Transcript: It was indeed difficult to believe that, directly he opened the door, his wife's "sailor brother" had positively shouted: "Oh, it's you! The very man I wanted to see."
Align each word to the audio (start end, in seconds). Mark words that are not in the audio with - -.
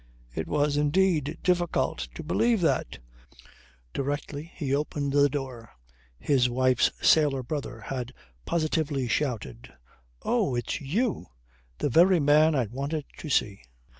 It 0.33 0.47
was 0.47 0.77
indeed 0.77 1.37
difficult 1.43 2.07
to 2.15 2.23
believe 2.23 2.59
that, 2.61 2.97
directly 3.93 4.51
he 4.55 4.73
opened 4.73 5.13
the 5.13 5.29
door, 5.29 5.69
his 6.17 6.49
wife's 6.49 6.89
"sailor 7.07 7.43
brother" 7.43 7.81
had 7.81 8.11
positively 8.43 9.07
shouted: 9.07 9.71
"Oh, 10.23 10.55
it's 10.55 10.81
you! 10.81 11.27
The 11.77 11.89
very 11.89 12.19
man 12.19 12.55
I 12.55 12.65
wanted 12.65 13.05
to 13.17 13.29
see." 13.29 13.61